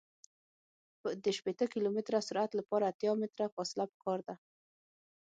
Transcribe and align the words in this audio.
د 1.23 1.25
شپیته 1.37 1.65
کیلومتره 1.73 2.17
سرعت 2.27 2.51
لپاره 2.59 2.83
اتیا 2.91 3.11
متره 3.21 3.53
فاصله 3.55 3.83
پکار 3.93 4.19
ده 4.27 4.35